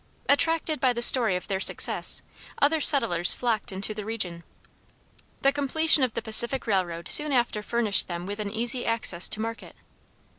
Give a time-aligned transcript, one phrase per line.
[0.27, 2.23] Attracted by the story of their success,
[2.59, 4.43] other settlers flocked into the region.
[5.43, 9.39] The completion of the Pacific Railroad soon after furnished them with an easy access to
[9.39, 9.75] market.